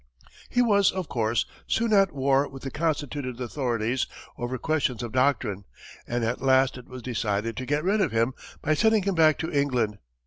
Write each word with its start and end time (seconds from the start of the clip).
He 0.49 0.63
was, 0.63 0.91
of 0.91 1.07
course, 1.07 1.45
soon 1.67 1.93
at 1.93 2.11
war 2.11 2.47
with 2.47 2.63
the 2.63 2.71
constituted 2.71 3.39
authorities 3.39 4.07
over 4.35 4.57
questions 4.57 5.03
of 5.03 5.11
doctrine, 5.11 5.63
and 6.07 6.23
at 6.23 6.41
last 6.41 6.75
it 6.75 6.87
was 6.89 7.03
decided 7.03 7.55
to 7.57 7.67
get 7.67 7.83
rid 7.83 8.01
of 8.01 8.11
him 8.11 8.33
by 8.63 8.73
sending 8.73 9.03
him 9.03 9.13
back 9.13 9.37
to 9.37 9.51
England. 9.51 9.99